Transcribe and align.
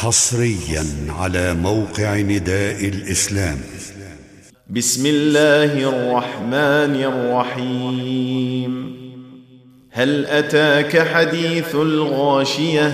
حصريا 0.00 0.86
على 1.08 1.54
موقع 1.54 2.16
نداء 2.16 2.88
الإسلام. 2.88 3.58
بسم 4.70 5.06
الله 5.06 5.88
الرحمن 5.88 7.04
الرحيم. 7.04 8.96
هل 9.90 10.26
أتاك 10.26 11.08
حديث 11.08 11.74
الغاشية؟ 11.74 12.92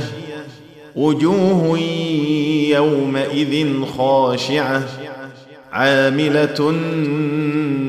وجوه 0.96 1.78
يومئذ 2.68 3.84
خاشعة. 3.84 4.82
عاملة 5.72 6.70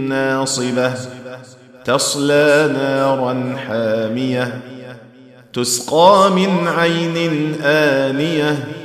ناصبة. 0.09 0.93
تصلى 1.86 2.73
نارا 2.73 3.55
حامية. 3.68 4.61
تسقى 5.54 6.32
من 6.36 6.68
عين 6.68 7.55
آنية. 7.61 8.84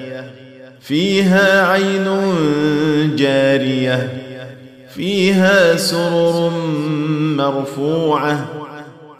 فيها 0.81 1.67
عين 1.67 2.05
جارية 3.15 4.09
فيها 4.95 5.75
سرر 5.75 6.49
مرفوعة 7.37 8.45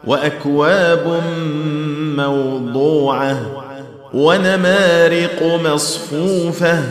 وأكواب 0.08 1.22
موضوعة 2.18 3.42
ونمارق 4.14 5.59
مصفوفة 5.64 6.84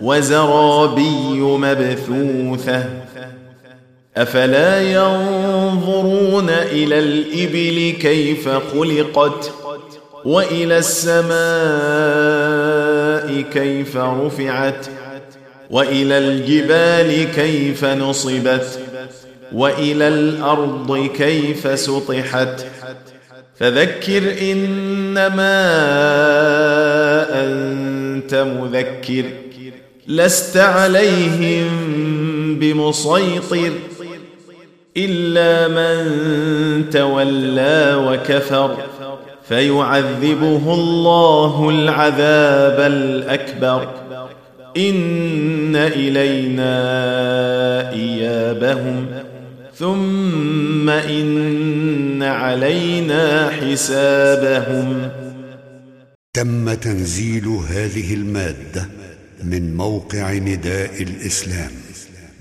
وزرابي 0.00 1.40
مبثوثة. 1.40 2.84
أفلا 4.16 4.82
ينظرون 4.82 6.50
إلى 6.50 6.98
الإبل 6.98 7.98
كيف 8.00 8.48
خلقت 8.48 9.52
وإلى 10.24 10.78
السماء 10.78 11.28
كيف 13.52 13.96
رفعت 13.96 14.86
وإلى 15.70 16.18
الجبال 16.18 17.32
كيف 17.34 17.84
نصبت 17.84 18.80
وإلى 19.52 20.08
الأرض 20.08 21.10
كيف 21.16 21.78
سطحت. 21.78 22.66
فذكر 23.56 24.22
إنما 24.52 25.54
أنت 27.44 28.34
مذكر 28.34 29.24
لست 30.06 30.56
عليهم 30.56 31.68
بمسيطر 32.58 33.72
إلا 34.96 35.68
من 35.68 36.90
تولى 36.90 37.94
وكفر. 38.06 38.76
فيعذبه 39.48 40.74
الله 40.74 41.70
العذاب 41.70 42.92
الأكبر. 42.92 43.88
إن 44.76 45.76
إلينا 45.76 46.72
إيابهم. 47.92 49.06
ثم 49.74 50.90
إن 50.90 52.22
علينا 52.22 53.50
حسابهم. 53.50 55.10
تم 56.34 56.74
تنزيل 56.74 57.46
هذه 57.46 58.14
المادة 58.14 58.88
من 59.44 59.76
موقع 59.76 60.32
نداء 60.32 61.02
الإسلام. 61.02 61.70